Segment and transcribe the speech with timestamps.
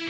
[0.00, 0.06] Hei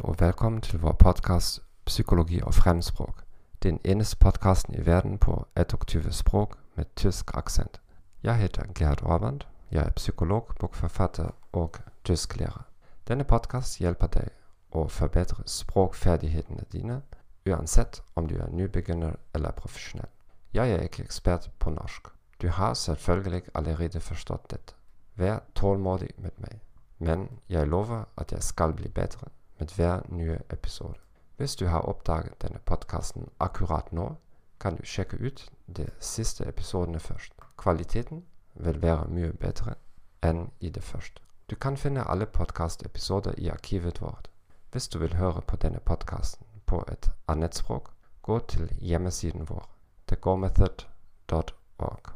[0.00, 3.22] og velkommen til vår podkast 'Psykologi og fremmedspråk'.
[3.62, 7.80] Den eneste podkasten i verden på 21 språk med tysk aksent.
[8.22, 9.40] Jeg heter Gerd Aaband.
[9.70, 12.66] Jeg er psykolog, bokforfatter og tysklærer.
[13.08, 14.30] Denne podkast hjelper deg
[14.72, 17.02] å forbedre språkferdighetene dine,
[17.46, 20.10] uansett om du er nybegynner eller profesjonell.
[20.54, 22.08] Jeg er ikke ekspert på norsk.
[22.42, 24.74] Du har selvfølgelig allerede forstått dette.
[25.14, 26.60] Vær tålmodig med meg.
[26.98, 29.28] Men jeg lover at jeg skal bli bedre
[29.58, 30.98] med hver nye episode.
[31.36, 34.14] Hvis du har oppdaget denne podkasten akkurat nå,
[34.60, 37.32] kan du sjekke ut de siste episodene først.
[37.56, 39.74] Kvaliteten vil være mye bedre
[40.22, 41.22] enn i det første.
[41.52, 44.30] Du kan finne alle podkastepisoder i arkivet vårt.
[44.70, 47.90] Hvis du vil høre på denne podkasten på et annet språk,
[48.22, 49.68] gå til hjemmesiden vår,
[50.08, 52.08] thegomethod.org.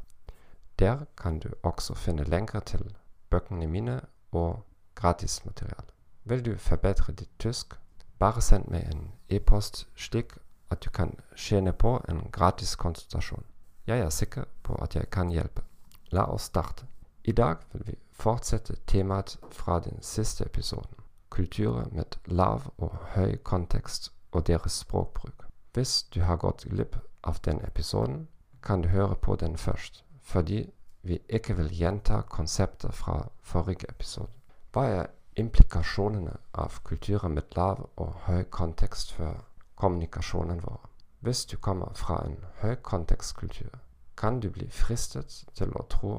[0.78, 2.96] Der kan du også finne lenker til
[3.30, 4.00] bøkene mine
[4.32, 4.62] og
[4.94, 5.92] gratismateriale.
[6.24, 7.74] Vil du forbedre ditt tysk,
[8.18, 10.32] bare send meg en e-post slik
[10.70, 13.44] at du kan tjene på en gratis konsultasjon.
[13.86, 15.62] Jeg er sikker på at jeg kan hjelpe.
[16.10, 16.86] La oss starte.
[17.24, 20.94] I dag vil vi fortsette temaet fra den siste episoden.
[21.30, 25.46] Kulturer med lav og høy kontekst og deres språkbruk.
[25.72, 28.28] Hvis du har gått glipp av den episoden,
[28.62, 34.32] kan du høre på den først, fordi vi ikke vil gjenta konsepter fra forrige episode.
[34.72, 39.44] Hva er implikasjonene av kulturer med lav og høy kontekst for
[39.76, 40.80] kommunikasjonen vår.
[41.20, 43.78] Hvis du kommer fra en høykontekstkultur,
[44.16, 46.12] kan du bli fristet til å tro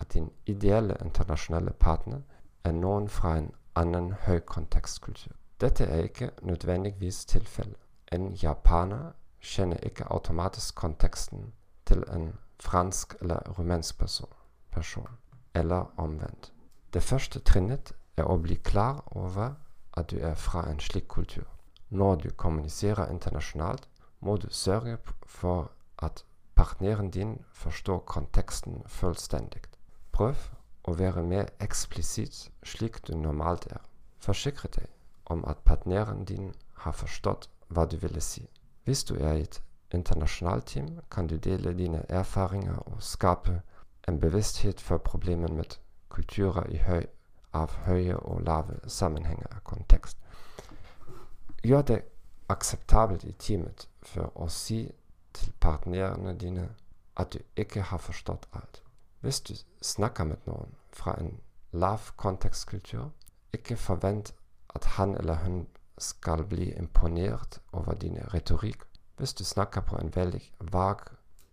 [0.00, 2.20] at din ideelle internasjonale partner
[2.64, 5.32] er noen fra en annen høykontekstkultur.
[5.60, 7.76] Dette er ikke nødvendigvis tilfellet.
[8.12, 11.52] En japaner kjenner ikke automatisk konteksten
[11.86, 14.32] til en fransk eller rumensk person,
[14.70, 15.08] person
[15.54, 16.52] eller omvendt.
[16.92, 19.54] Det første trinnet er å bli klar over
[19.92, 21.46] at du er fra en slik kultur.
[21.90, 23.88] Når du kommuniserer internasjonalt,
[24.20, 26.24] må du sørge for at
[26.54, 29.62] partneren din forstår konteksten fullstendig.
[30.18, 30.38] Prøv
[30.90, 33.82] å være mer eksplisitt slik du normalt er.
[34.18, 34.88] Forsikre deg
[35.30, 36.48] om at partneren din
[36.82, 38.42] har forstått hva du ville si.
[38.82, 39.60] Hvis du er i et
[39.94, 43.60] internasjonalt team, kan du dele dine erfaringer og skape
[44.08, 45.78] en bevissthet for problemer med
[46.10, 47.06] kulturer i høy
[47.54, 50.18] av høye og lave sammenhenger av kontekst.
[51.62, 52.00] Gjør det
[52.50, 54.82] akseptabelt i teamet for å si
[55.32, 56.68] til partnerne dine
[57.14, 58.82] at du ikke har forstått alt.
[59.20, 61.40] Hvis du snakker med noen fra en
[61.72, 63.10] lav kontekstkultur,
[63.52, 64.34] ikke forvent
[64.74, 65.66] at han eller hun
[65.98, 68.82] skal bli imponert over din retorikk.
[69.16, 70.96] Hvis du snakker på en veldig vag,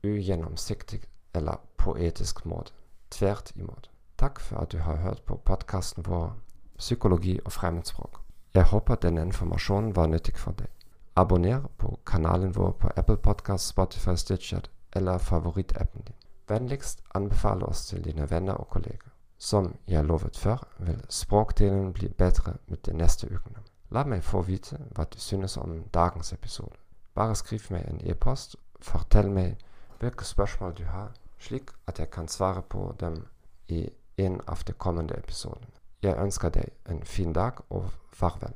[0.04, 1.02] ugjennomsiktig
[1.34, 2.72] eller poetisk måte.
[3.12, 3.90] Tvert imot.
[4.18, 6.36] Takk for at du har hørt på podkasten vår
[6.78, 8.22] Psykologi og fremmedspråk.
[8.54, 10.68] Jeg håper denne informasjonen var nyttig for deg.
[11.16, 14.62] Abonner på kanalen vår på Apple Podcast, Spotify, Stitcher
[14.94, 16.16] eller favorittappen din.
[16.48, 19.12] Vennligst anbefale oss til dine venner og kolleger.
[19.38, 23.64] Som jeg lovet før, vil språkdelen bli bedre med de neste ukene.
[23.92, 26.76] La meg få vite hva du synes om dagens episode.
[27.16, 28.56] Bare skriv meg en e-post.
[28.82, 29.58] Fortell meg
[30.00, 33.26] hvilke spørsmål du har, slik at jeg kan svare på dem
[33.68, 35.68] i en av de kommende episodene.
[36.04, 38.54] Jeg ønsker deg en fin dag og farvel.